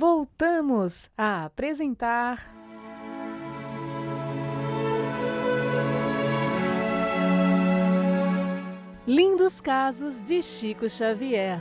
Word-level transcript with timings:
voltamos 0.00 1.10
a 1.14 1.44
apresentar. 1.44 2.56
Lindos 9.06 9.60
casos 9.60 10.22
de 10.22 10.40
Chico 10.40 10.88
Xavier. 10.88 11.60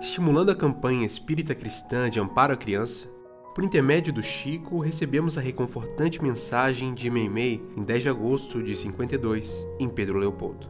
Estimulando 0.00 0.50
a 0.50 0.56
campanha 0.56 1.06
espírita 1.06 1.54
cristã 1.54 2.08
de 2.08 2.18
amparo 2.18 2.54
à 2.54 2.56
criança, 2.56 3.19
por 3.54 3.64
intermédio 3.64 4.12
do 4.12 4.22
Chico, 4.22 4.78
recebemos 4.78 5.36
a 5.36 5.40
reconfortante 5.40 6.22
mensagem 6.22 6.94
de 6.94 7.10
Meimei 7.10 7.60
em 7.76 7.82
10 7.82 8.02
de 8.02 8.08
agosto 8.08 8.62
de 8.62 8.76
52, 8.76 9.66
em 9.78 9.88
Pedro 9.88 10.18
Leopoldo. 10.18 10.68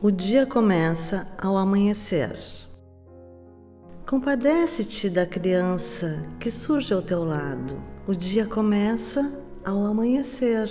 O 0.00 0.10
dia 0.10 0.46
começa 0.46 1.28
ao 1.40 1.56
amanhecer. 1.56 2.36
Compadece-te 4.04 5.08
da 5.08 5.24
criança 5.24 6.22
que 6.40 6.50
surge 6.50 6.92
ao 6.92 7.00
teu 7.00 7.24
lado. 7.24 7.80
O 8.06 8.12
dia 8.12 8.44
começa 8.44 9.32
ao 9.64 9.86
amanhecer. 9.86 10.68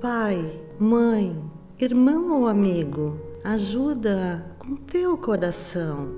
Pai, 0.00 0.60
mãe, 0.78 1.50
irmão 1.84 2.42
ou 2.42 2.46
amigo, 2.46 3.18
ajuda 3.42 4.54
com 4.58 4.76
teu 4.76 5.16
coração. 5.16 6.14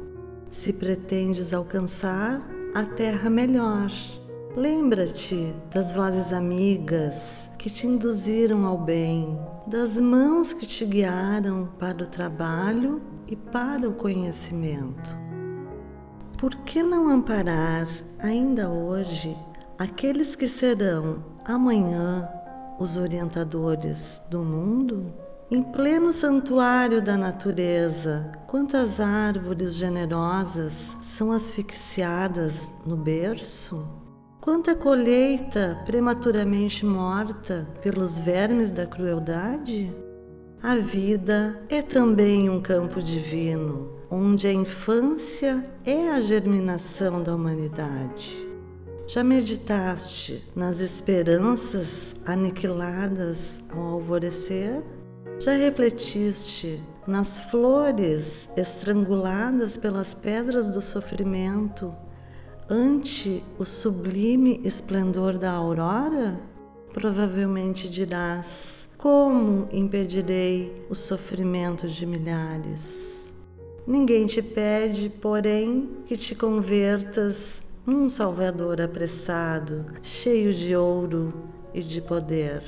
Se 0.49 0.73
pretendes 0.73 1.55
alcançar 1.55 2.43
a 2.75 2.83
terra 2.85 3.31
melhor, 3.31 3.91
lembra-te 4.57 5.55
das 5.73 5.93
vozes 5.93 6.33
amigas 6.33 7.49
que 7.59 7.71
te 7.71 7.87
induziram 7.87 8.67
ao 8.67 8.77
bem, 8.77 9.39
das 9.65 10.01
mãos 10.01 10.53
que 10.53 10.67
te 10.67 10.85
guiaram 10.85 11.69
para 11.79 12.03
o 12.03 12.09
trabalho 12.09 13.01
e 13.29 13.37
para 13.37 13.89
o 13.89 13.95
conhecimento. 13.95 15.17
Por 16.39 16.57
que 16.65 16.83
não 16.83 17.09
amparar 17.09 17.87
ainda 18.19 18.69
hoje 18.69 19.37
aqueles 19.79 20.35
que 20.35 20.49
serão 20.49 21.25
amanhã 21.45 22.29
os 22.81 22.97
orientadores 22.97 24.21
do 24.29 24.41
mundo? 24.41 25.32
Em 25.55 25.63
pleno 25.63 26.15
santuário 26.15 27.03
da 27.03 27.15
natureza, 27.15 28.33
quantas 28.47 28.99
árvores 28.99 29.75
generosas 29.75 30.97
são 31.03 31.31
asfixiadas 31.31 32.73
no 32.87 32.97
berço? 32.97 33.87
Quanta 34.41 34.75
colheita 34.75 35.79
prematuramente 35.85 36.87
morta 36.87 37.69
pelos 37.83 38.19
vermes 38.19 38.73
da 38.73 38.87
crueldade? 38.87 39.95
A 40.63 40.77
vida 40.77 41.63
é 41.69 41.83
também 41.83 42.49
um 42.49 42.59
campo 42.59 43.03
divino, 43.03 43.99
onde 44.11 44.47
a 44.47 44.53
infância 44.55 45.63
é 45.85 46.13
a 46.13 46.21
germinação 46.23 47.23
da 47.23 47.37
humanidade. 47.37 48.49
Já 49.07 49.23
meditaste 49.23 50.51
nas 50.57 50.81
esperanças 50.81 52.23
aniquiladas 52.25 53.63
ao 53.69 53.83
alvorecer? 53.83 54.83
Já 55.45 55.57
refletiste 55.57 56.81
nas 57.05 57.41
flores 57.41 58.49
estranguladas 58.57 59.77
pelas 59.77 60.15
pedras 60.15 60.71
do 60.71 60.81
sofrimento 60.81 61.93
ante 62.71 63.43
o 63.59 63.65
sublime 63.65 64.61
esplendor 64.63 65.37
da 65.37 65.51
aurora? 65.51 66.39
Provavelmente 66.95 67.91
dirás: 67.91 68.91
Como 68.97 69.69
impedirei 69.73 70.87
o 70.89 70.95
sofrimento 70.95 71.89
de 71.89 72.07
milhares? 72.07 73.35
Ninguém 73.85 74.27
te 74.27 74.41
pede, 74.41 75.09
porém, 75.09 75.91
que 76.07 76.17
te 76.17 76.37
convertas 76.37 77.65
num 77.85 78.09
Salvador 78.09 78.81
apressado, 78.81 79.87
cheio 80.03 80.55
de 80.55 80.77
ouro 80.77 81.35
e 81.75 81.83
de 81.83 82.01
poder. 82.01 82.63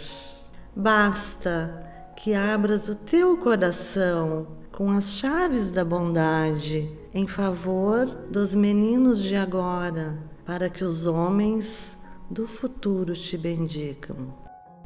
Basta 0.75 1.94
que 2.17 2.35
abras 2.35 2.89
o 2.89 2.95
teu 2.95 3.37
coração 3.37 4.47
com 4.73 4.91
as 4.91 5.15
chaves 5.15 5.71
da 5.71 5.85
bondade 5.85 6.91
em 7.13 7.27
favor 7.27 8.07
dos 8.31 8.55
meninos 8.55 9.23
de 9.23 9.37
agora, 9.37 10.19
para 10.45 10.69
que 10.69 10.83
os 10.83 11.07
homens 11.07 11.99
do 12.31 12.47
futuro 12.47 13.15
te 13.15 13.37
bendigam. 13.37 14.35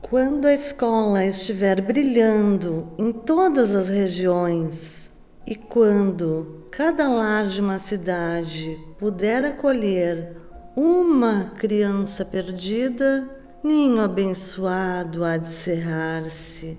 Quando 0.02 0.46
a 0.46 0.52
escola 0.52 1.24
estiver 1.24 1.80
brilhando 1.80 2.88
em 2.98 3.12
todas 3.12 3.74
as 3.74 3.88
regiões 3.88 5.14
e 5.46 5.54
quando 5.56 6.66
cada 6.70 7.08
lar 7.08 7.46
de 7.46 7.60
uma 7.60 7.78
cidade 7.78 8.78
puder 8.98 9.44
acolher 9.44 10.36
uma 10.76 11.52
criança 11.58 12.24
perdida, 12.24 13.28
ninho 13.64 14.00
abençoado 14.00 15.24
há 15.24 15.36
de 15.36 15.48
cerrar-se 15.48 16.78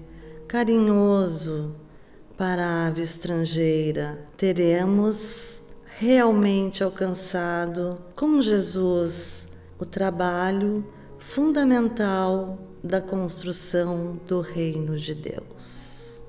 carinhoso 0.49 1.75
para 2.35 2.65
a 2.65 2.87
ave 2.87 3.03
estrangeira, 3.03 4.27
teremos 4.35 5.61
realmente 5.99 6.83
alcançado 6.83 7.99
com 8.15 8.41
Jesus 8.41 9.49
o 9.77 9.85
trabalho 9.85 10.83
fundamental 11.19 12.57
da 12.83 12.99
construção 12.99 14.19
do 14.27 14.41
reino 14.41 14.97
de 14.97 15.13
Deus. 15.13 16.23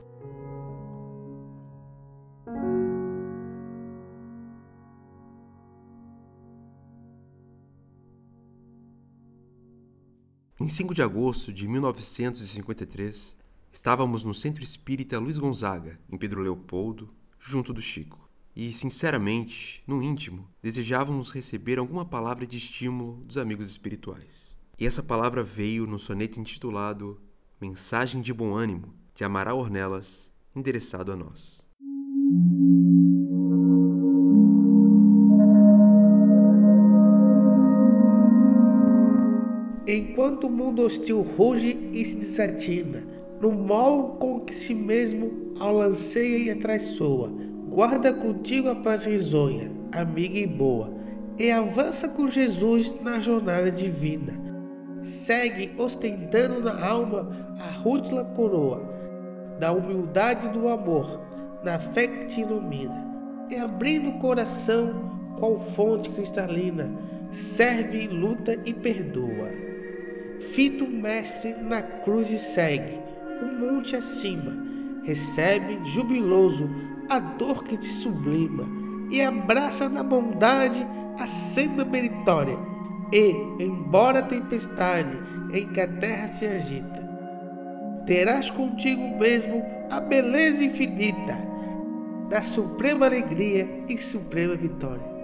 Em 10.60 10.68
5 10.68 10.92
de 10.92 11.00
agosto 11.00 11.50
de 11.50 11.66
1953, 11.66 13.39
Estávamos 13.72 14.24
no 14.24 14.34
Centro 14.34 14.64
Espírita 14.64 15.18
Luiz 15.20 15.38
Gonzaga, 15.38 15.98
em 16.10 16.18
Pedro 16.18 16.42
Leopoldo, 16.42 17.08
junto 17.38 17.72
do 17.72 17.80
Chico. 17.80 18.28
E, 18.54 18.72
sinceramente, 18.72 19.80
no 19.86 20.02
íntimo, 20.02 20.48
desejávamos 20.60 21.30
receber 21.30 21.78
alguma 21.78 22.04
palavra 22.04 22.44
de 22.44 22.56
estímulo 22.56 23.22
dos 23.24 23.38
amigos 23.38 23.66
espirituais. 23.66 24.56
E 24.76 24.86
essa 24.86 25.04
palavra 25.04 25.44
veio 25.44 25.86
no 25.86 26.00
soneto 26.00 26.40
intitulado 26.40 27.20
Mensagem 27.60 28.20
de 28.20 28.34
Bom 28.34 28.56
Ânimo, 28.56 28.92
de 29.14 29.22
Amaral 29.22 29.58
Ornelas, 29.58 30.32
endereçado 30.54 31.12
a 31.12 31.16
nós. 31.16 31.64
Enquanto 39.86 40.48
o 40.48 40.50
mundo 40.50 40.82
hostil 40.82 41.22
ruge 41.22 41.90
e 41.92 42.04
se 42.04 42.16
desatina, 42.16 43.09
no 43.40 43.50
mal 43.50 44.16
com 44.20 44.38
que 44.38 44.54
si 44.54 44.74
mesmo 44.74 45.54
alanceia 45.58 46.36
e 46.36 46.50
atraiçoa. 46.50 47.32
Guarda 47.68 48.12
contigo 48.12 48.68
a 48.68 48.74
paz 48.74 49.04
risonha, 49.04 49.70
amiga 49.92 50.38
e 50.38 50.46
boa, 50.46 50.92
e 51.38 51.50
avança 51.50 52.08
com 52.08 52.28
Jesus 52.28 52.94
na 53.00 53.18
jornada 53.18 53.70
divina. 53.70 54.34
Segue 55.02 55.72
ostentando 55.78 56.60
na 56.60 56.84
alma 56.84 57.54
a 57.58 57.70
rútila 57.78 58.24
coroa 58.24 58.90
da 59.58 59.72
humildade 59.72 60.48
do 60.48 60.68
amor, 60.68 61.20
na 61.64 61.78
fé 61.78 62.06
que 62.06 62.26
te 62.26 62.40
ilumina. 62.40 63.08
E 63.48 63.56
abrindo 63.56 64.10
o 64.10 64.18
coração, 64.18 65.10
qual 65.38 65.58
fonte 65.58 66.10
cristalina, 66.10 66.90
serve, 67.30 68.06
luta 68.06 68.58
e 68.64 68.74
perdoa. 68.74 69.48
Fita 70.52 70.84
o 70.84 70.88
mestre 70.88 71.54
na 71.54 71.82
cruz 71.82 72.30
e 72.30 72.38
segue 72.38 73.09
o 73.42 73.58
monte 73.58 73.96
acima, 73.96 74.52
recebe 75.02 75.80
jubiloso 75.84 76.68
a 77.08 77.18
dor 77.18 77.64
que 77.64 77.76
te 77.76 77.86
sublima 77.86 78.64
e 79.10 79.20
abraça 79.20 79.88
na 79.88 80.02
bondade 80.02 80.86
a 81.18 81.26
senda 81.26 81.84
meritória. 81.84 82.56
E, 83.12 83.30
embora 83.58 84.20
a 84.20 84.22
tempestade 84.22 85.18
em 85.52 85.66
que 85.66 85.80
a 85.80 85.88
terra 85.88 86.28
se 86.28 86.46
agita, 86.46 87.10
terás 88.06 88.50
contigo 88.50 89.18
mesmo 89.18 89.64
a 89.90 90.00
beleza 90.00 90.62
infinita 90.62 91.36
da 92.28 92.40
suprema 92.40 93.06
alegria 93.06 93.68
e 93.88 93.98
suprema 93.98 94.54
vitória. 94.54 95.19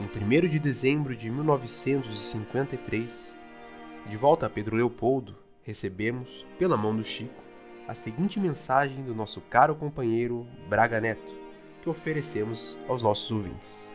Em 0.00 0.04
1 0.04 0.08
de 0.48 0.60
dezembro 0.60 1.16
de 1.16 1.28
1953, 1.28 3.36
de 4.06 4.16
volta 4.16 4.46
a 4.46 4.50
Pedro 4.50 4.76
Leopoldo, 4.76 5.34
recebemos, 5.60 6.46
pela 6.56 6.76
mão 6.76 6.94
do 6.94 7.02
Chico, 7.02 7.42
a 7.88 7.94
seguinte 7.94 8.38
mensagem 8.38 9.02
do 9.02 9.12
nosso 9.12 9.40
caro 9.40 9.74
companheiro 9.74 10.46
Braga 10.68 11.00
Neto, 11.00 11.34
que 11.82 11.90
oferecemos 11.90 12.78
aos 12.86 13.02
nossos 13.02 13.28
ouvintes. 13.32 13.90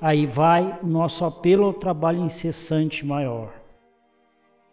Aí 0.00 0.24
vai 0.24 0.78
o 0.82 0.86
nosso 0.86 1.26
apelo 1.26 1.66
ao 1.66 1.74
trabalho 1.74 2.24
incessante 2.24 3.04
maior. 3.04 3.59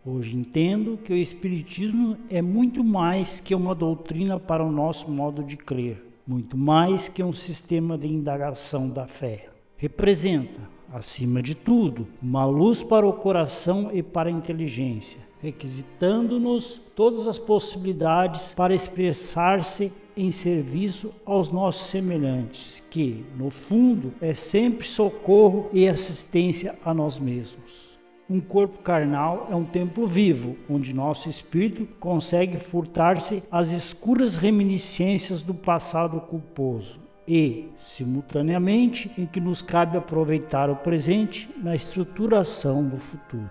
Hoje 0.10 0.38
entendo 0.38 0.98
que 1.04 1.12
o 1.12 1.18
Espiritismo 1.18 2.16
é 2.30 2.42
muito 2.42 2.82
mais 2.82 3.42
que 3.42 3.54
uma 3.54 3.76
doutrina 3.76 4.40
para 4.40 4.64
o 4.64 4.72
nosso 4.72 5.12
modo 5.12 5.44
de 5.44 5.58
crer, 5.58 6.02
muito 6.26 6.56
mais 6.56 7.10
que 7.10 7.22
um 7.22 7.34
sistema 7.34 7.98
de 7.98 8.08
indagação 8.08 8.88
da 8.88 9.06
fé. 9.06 9.50
Representa, 9.76 10.62
acima 10.94 11.42
de 11.42 11.54
tudo, 11.54 12.08
uma 12.24 12.46
luz 12.46 12.82
para 12.82 13.06
o 13.06 13.12
coração 13.12 13.90
e 13.94 14.02
para 14.02 14.30
a 14.30 14.32
inteligência, 14.32 15.20
requisitando-nos 15.42 16.80
todas 16.96 17.28
as 17.28 17.38
possibilidades 17.38 18.54
para 18.54 18.74
expressar-se 18.74 19.92
em 20.16 20.32
serviço 20.32 21.14
aos 21.26 21.52
nossos 21.52 21.86
semelhantes, 21.88 22.82
que, 22.90 23.26
no 23.38 23.50
fundo, 23.50 24.14
é 24.22 24.34
sempre 24.34 24.88
socorro 24.88 25.70
e 25.74 25.86
assistência 25.86 26.80
a 26.86 26.94
nós 26.94 27.20
mesmos. 27.20 27.87
Um 28.30 28.42
corpo 28.42 28.80
carnal 28.80 29.48
é 29.50 29.56
um 29.56 29.64
templo 29.64 30.06
vivo, 30.06 30.58
onde 30.70 30.94
nosso 30.94 31.30
espírito 31.30 31.88
consegue 31.98 32.58
furtar-se 32.58 33.42
às 33.50 33.72
escuras 33.72 34.36
reminiscências 34.36 35.42
do 35.42 35.54
passado 35.54 36.20
culposo 36.20 37.00
e, 37.26 37.70
simultaneamente, 37.78 39.10
em 39.18 39.26
que 39.26 39.40
nos 39.40 39.62
cabe 39.62 39.98
aproveitar 39.98 40.70
o 40.70 40.76
presente 40.76 41.50
na 41.64 41.74
estruturação 41.74 42.84
do 42.84 42.98
futuro. 42.98 43.50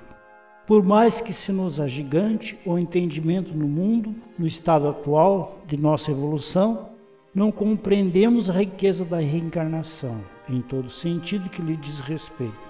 Por 0.67 0.83
mais 0.83 1.23
que 1.23 1.33
se 1.33 1.53
nos 1.53 1.81
agigante 1.81 2.59
o 2.67 2.79
entendimento 2.79 3.55
no 3.55 3.67
mundo, 3.67 4.15
no 4.39 4.47
estado 4.47 4.89
atual 4.89 5.59
de 5.67 5.79
nossa 5.79 6.11
evolução, 6.11 6.91
não 7.35 7.51
compreendemos 7.51 8.51
a 8.51 8.53
riqueza 8.53 9.07
da 9.07 9.21
reencarnação, 9.21 10.21
em 10.51 10.61
todo 10.61 10.91
sentido 10.91 11.49
que 11.49 11.63
lhe 11.63 11.77
diz 11.77 12.01
respeito. 12.01 12.66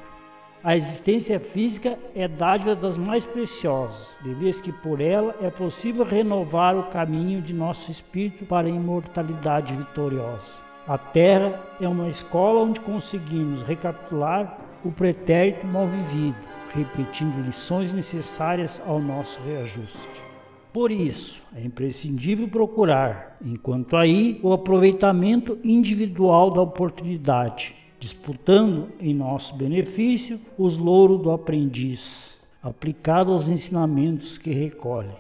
A 0.67 0.77
existência 0.77 1.39
física 1.39 1.97
é 2.13 2.27
dádiva 2.27 2.75
das 2.75 2.99
mais 2.99 3.25
preciosas, 3.25 4.19
de 4.21 4.35
vez 4.35 4.61
que 4.61 4.73
por 4.73 5.01
ela 5.01 5.33
é 5.41 5.49
possível 5.49 6.05
renovar 6.05 6.77
o 6.77 6.91
caminho 6.91 7.41
de 7.41 7.55
nosso 7.55 7.89
espírito 7.89 8.45
para 8.45 8.67
a 8.67 8.71
imortalidade 8.71 9.73
vitoriosa. 9.73 10.55
A 10.85 10.99
Terra 10.99 11.63
é 11.81 11.87
uma 11.87 12.09
escola 12.09 12.63
onde 12.63 12.81
conseguimos 12.81 13.63
recapitular 13.63 14.59
o 14.85 14.91
pretérito 14.91 15.65
mal 15.69 15.87
vivido, 15.87 16.35
repetindo 16.75 17.47
lições 17.47 17.93
necessárias 17.93 18.83
ao 18.85 18.99
nosso 18.99 19.39
reajuste. 19.47 20.09
Por 20.73 20.91
isso, 20.91 21.45
é 21.55 21.63
imprescindível 21.63 22.49
procurar, 22.49 23.37
enquanto 23.41 23.97
aí, 23.97 24.41
o 24.43 24.53
aproveitamento 24.53 25.61
individual 25.63 26.51
da 26.51 26.61
oportunidade, 26.61 27.86
disputando 27.99 28.89
em 29.01 29.15
nosso 29.15 29.55
benefício 29.55 30.41
os 30.59 30.79
louros 30.79 31.23
do 31.23 31.31
aprendiz, 31.31 32.41
aplicado 32.63 33.33
aos 33.33 33.49
ensinamentos 33.49 34.39
que 34.39 34.51
recolhe. 34.51 35.15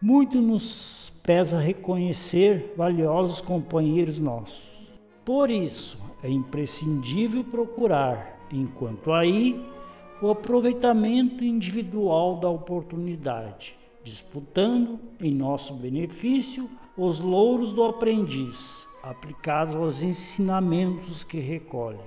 Muito 0.00 0.40
nos 0.40 1.12
pesa 1.22 1.58
reconhecer 1.58 2.74
valiosos 2.76 3.40
companheiros 3.40 4.18
nossos. 4.18 4.90
Por 5.24 5.50
isso, 5.50 5.98
é 6.22 6.30
imprescindível 6.30 7.42
procurar, 7.42 8.46
enquanto 8.52 9.12
aí, 9.12 9.60
o 10.22 10.30
aproveitamento 10.30 11.44
individual 11.44 12.36
da 12.36 12.48
oportunidade, 12.48 13.76
disputando 14.02 14.98
em 15.20 15.32
nosso 15.32 15.74
benefício 15.74 16.70
os 16.96 17.20
louros 17.20 17.72
do 17.72 17.84
aprendiz, 17.84 18.85
aplicados 19.08 19.74
aos 19.76 20.02
ensinamentos 20.02 21.22
que 21.22 21.38
recolhe. 21.38 22.00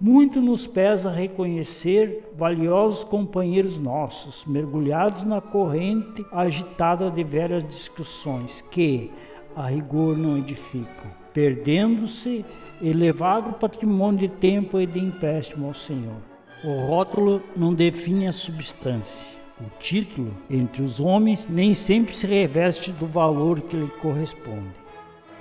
Muito 0.00 0.40
nos 0.40 0.66
pesa 0.66 1.08
reconhecer 1.08 2.32
valiosos 2.36 3.04
companheiros 3.04 3.78
nossos, 3.78 4.44
mergulhados 4.44 5.22
na 5.22 5.40
corrente 5.40 6.26
agitada 6.32 7.08
de 7.10 7.22
velhas 7.22 7.64
discussões 7.64 8.62
que, 8.70 9.12
a 9.54 9.68
rigor, 9.68 10.16
não 10.18 10.36
edificam, 10.36 11.10
perdendo-se 11.32 12.44
elevado 12.82 13.52
patrimônio 13.52 14.18
de 14.18 14.28
tempo 14.28 14.80
e 14.80 14.86
de 14.86 14.98
empréstimo 14.98 15.68
ao 15.68 15.74
Senhor. 15.74 16.16
O 16.64 16.86
rótulo 16.88 17.40
não 17.56 17.72
define 17.72 18.26
a 18.26 18.32
substância. 18.32 19.32
O 19.60 19.70
título, 19.78 20.34
entre 20.50 20.82
os 20.82 20.98
homens, 20.98 21.46
nem 21.46 21.74
sempre 21.74 22.16
se 22.16 22.26
reveste 22.26 22.90
do 22.90 23.06
valor 23.06 23.60
que 23.60 23.76
lhe 23.76 23.88
corresponde. 24.02 24.83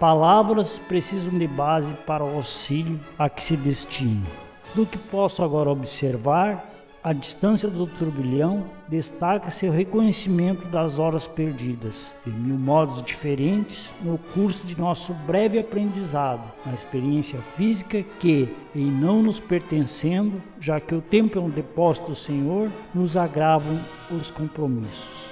Palavras 0.03 0.79
precisam 0.79 1.39
de 1.39 1.47
base 1.47 1.93
para 2.05 2.25
o 2.25 2.35
auxílio 2.35 2.99
a 3.17 3.29
que 3.29 3.41
se 3.41 3.55
destinam. 3.55 4.27
Do 4.75 4.85
que 4.85 4.97
posso 4.97 5.41
agora 5.41 5.69
observar, 5.69 6.69
à 7.01 7.13
distância 7.13 7.69
do 7.69 7.87
turbilhão, 7.87 8.65
destaca-se 8.89 9.65
o 9.65 9.71
reconhecimento 9.71 10.67
das 10.67 10.99
horas 10.99 11.25
perdidas, 11.25 12.13
de 12.25 12.33
mil 12.33 12.57
modos 12.57 13.01
diferentes, 13.01 13.93
no 14.01 14.17
curso 14.33 14.67
de 14.67 14.77
nosso 14.77 15.13
breve 15.25 15.57
aprendizado, 15.57 16.51
na 16.65 16.73
experiência 16.73 17.39
física 17.39 18.03
que, 18.19 18.53
em 18.75 18.87
não 18.87 19.23
nos 19.23 19.39
pertencendo, 19.39 20.43
já 20.59 20.81
que 20.81 20.93
o 20.93 21.01
tempo 21.01 21.39
é 21.39 21.41
um 21.41 21.49
depósito 21.49 22.07
do 22.07 22.15
Senhor, 22.15 22.69
nos 22.93 23.15
agravam 23.15 23.79
os 24.11 24.29
compromissos. 24.29 25.29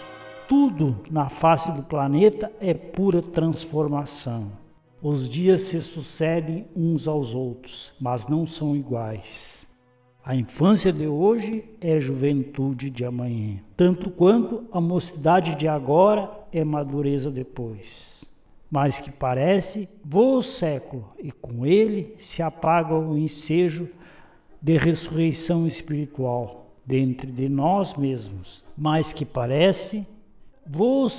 Tudo 0.47 0.95
na 1.11 1.27
face 1.27 1.73
do 1.73 1.83
planeta 1.83 2.49
é 2.61 2.73
pura 2.73 3.21
transformação. 3.21 4.60
Os 5.03 5.27
dias 5.27 5.61
se 5.61 5.81
sucedem 5.81 6.67
uns 6.75 7.07
aos 7.07 7.33
outros, 7.33 7.91
mas 7.99 8.27
não 8.27 8.45
são 8.45 8.75
iguais. 8.75 9.65
A 10.23 10.35
infância 10.35 10.93
de 10.93 11.07
hoje 11.07 11.65
é 11.81 11.99
juventude 11.99 12.91
de 12.91 13.03
amanhã, 13.03 13.57
tanto 13.75 14.11
quanto 14.11 14.63
a 14.71 14.79
mocidade 14.79 15.55
de 15.55 15.67
agora 15.67 16.29
é 16.51 16.63
madureza 16.63 17.31
depois. 17.31 18.23
Mas 18.69 18.99
que 18.99 19.11
parece, 19.11 19.89
voa 20.05 20.37
o 20.37 20.43
século 20.43 21.09
e 21.17 21.31
com 21.31 21.65
ele 21.65 22.13
se 22.19 22.43
apaga 22.43 22.93
o 22.93 23.17
ensejo 23.17 23.89
de 24.61 24.77
ressurreição 24.77 25.65
espiritual 25.65 26.67
dentro 26.85 27.25
de 27.31 27.49
nós 27.49 27.95
mesmos. 27.95 28.63
Mas 28.77 29.11
que 29.11 29.25
parece, 29.25 30.05
voa 30.65 31.07
o 31.07 31.11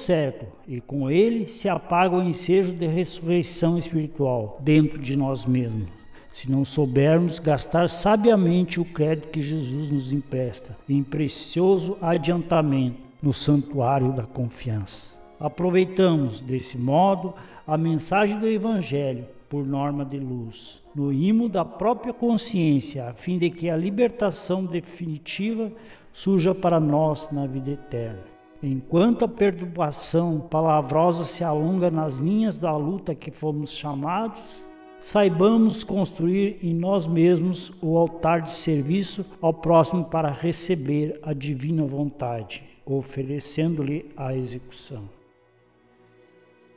e 0.69 0.81
com 0.81 1.11
ele 1.11 1.47
se 1.49 1.69
apaga 1.69 2.17
o 2.17 2.23
ensejo 2.23 2.73
de 2.73 2.87
ressurreição 2.87 3.77
espiritual 3.77 4.59
dentro 4.63 4.99
de 4.99 5.17
nós 5.17 5.45
mesmos 5.45 6.03
se 6.33 6.51
não 6.51 6.65
soubermos 6.65 7.39
gastar 7.39 7.91
sabiamente 7.91 8.81
o 8.81 8.85
crédito 8.85 9.29
que 9.29 9.43
Jesus 9.43 9.91
nos 9.91 10.13
empresta 10.13 10.77
em 10.89 11.03
precioso 11.03 11.99
adiantamento 12.01 12.99
no 13.23 13.33
santuário 13.33 14.13
da 14.13 14.23
confiança. 14.23 15.15
Aproveitamos, 15.39 16.41
desse 16.41 16.79
modo, 16.79 17.35
a 17.67 17.77
mensagem 17.77 18.39
do 18.41 18.49
Evangelho 18.49 19.27
por 19.49 19.67
norma 19.67 20.05
de 20.05 20.19
luz, 20.19 20.83
no 20.95 21.13
imo 21.13 21.49
da 21.49 21.65
própria 21.65 22.15
consciência, 22.15 23.09
a 23.09 23.13
fim 23.13 23.39
de 23.39 23.51
que 23.51 23.69
a 23.69 23.77
libertação 23.77 24.65
definitiva 24.65 25.71
surja 26.13 26.55
para 26.55 26.81
nós 26.81 27.31
na 27.31 27.47
vida 27.47 27.73
eterna. 27.73 28.32
Enquanto 28.63 29.25
a 29.25 29.29
perturbação 29.29 30.39
palavrosa 30.39 31.25
se 31.25 31.43
alonga 31.43 31.91
nas 31.91 32.19
linhas 32.19 32.59
da 32.59 32.77
luta 32.77 33.13
que 33.13 33.33
fomos 33.33 33.73
chamados, 33.73 34.65
saibamos 35.01 35.83
construir 35.83 36.59
em 36.63 36.73
nós 36.73 37.09
mesmos 37.09 37.73
o 37.83 37.99
altar 37.99 38.41
de 38.41 38.53
serviço 38.53 39.27
ao 39.41 39.53
próximo 39.53 40.05
para 40.05 40.31
receber 40.31 41.19
a 41.25 41.33
divina 41.33 41.85
vontade, 41.85 42.63
oferecendo-lhe 42.87 44.09
a 44.17 44.33
execução. 44.37 45.09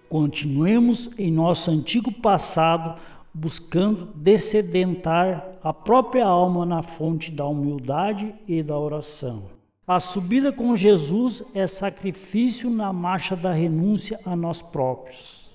Continuemos 0.09 1.11
em 1.19 1.31
nosso 1.31 1.69
antigo 1.69 2.11
passado 2.11 2.99
buscando 3.31 4.07
descedentar 4.15 5.59
a 5.61 5.71
própria 5.71 6.25
alma 6.25 6.65
na 6.65 6.81
fonte 6.81 7.29
da 7.29 7.45
humildade 7.45 8.33
e 8.47 8.63
da 8.63 8.79
oração. 8.79 9.54
A 9.87 9.99
subida 9.99 10.51
com 10.51 10.75
Jesus 10.75 11.43
é 11.53 11.67
sacrifício 11.67 12.69
na 12.71 12.91
marcha 12.91 13.35
da 13.35 13.53
renúncia 13.53 14.19
a 14.25 14.35
nós 14.35 14.61
próprios. 14.61 15.45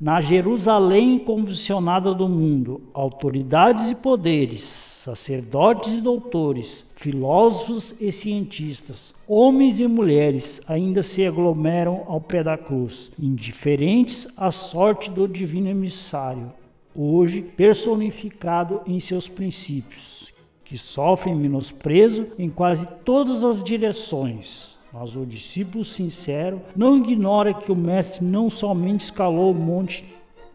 Na 0.00 0.20
Jerusalém 0.20 1.18
convulsionada 1.18 2.14
do 2.14 2.28
mundo, 2.28 2.82
autoridades 2.94 3.90
e 3.90 3.94
poderes 3.94 4.92
sacerdotes 5.02 5.92
e 5.92 6.00
doutores, 6.00 6.86
filósofos 6.94 7.94
e 8.00 8.12
cientistas, 8.12 9.12
homens 9.26 9.78
e 9.78 9.86
mulheres 9.86 10.62
ainda 10.66 11.02
se 11.02 11.26
aglomeram 11.26 12.04
ao 12.06 12.20
pé 12.20 12.42
da 12.42 12.56
cruz, 12.56 13.10
indiferentes 13.18 14.28
à 14.36 14.50
sorte 14.50 15.10
do 15.10 15.26
divino 15.28 15.68
emissário, 15.68 16.52
hoje 16.94 17.42
personificado 17.42 18.80
em 18.86 19.00
seus 19.00 19.28
princípios, 19.28 20.31
que 20.72 20.78
sofrem 20.78 21.34
menosprezo 21.34 22.28
em 22.38 22.48
quase 22.48 22.88
todas 23.04 23.44
as 23.44 23.62
direções. 23.62 24.78
Mas 24.90 25.14
o 25.14 25.26
discípulo 25.26 25.84
sincero 25.84 26.62
não 26.74 26.96
ignora 26.96 27.52
que 27.52 27.70
o 27.70 27.76
Mestre 27.76 28.24
não 28.24 28.48
somente 28.48 29.00
escalou 29.00 29.52
o 29.52 29.54
monte 29.54 30.02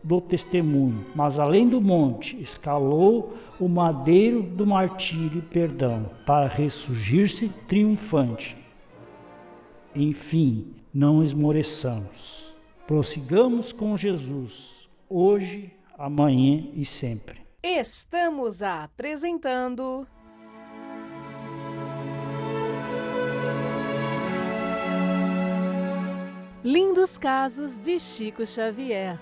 do 0.03 0.19
testemunho, 0.19 1.05
mas 1.13 1.37
além 1.37 1.69
do 1.69 1.79
monte, 1.79 2.35
escalou 2.41 3.37
o 3.59 3.69
madeiro 3.69 4.41
do 4.41 4.65
martírio 4.65 5.37
e 5.37 5.41
perdão, 5.41 6.09
para 6.25 6.47
ressurgir-se 6.47 7.49
triunfante. 7.67 8.57
Enfim, 9.95 10.73
não 10.91 11.21
esmoreçamos. 11.21 12.55
Prossigamos 12.87 13.71
com 13.71 13.95
Jesus, 13.95 14.89
hoje, 15.07 15.71
amanhã 15.95 16.63
e 16.73 16.83
sempre. 16.83 17.46
Estamos 17.69 18.63
apresentando. 18.63 20.07
Lindos 26.63 27.17
casos 27.17 27.77
de 27.77 27.99
Chico 27.99 28.45
Xavier 28.45 29.19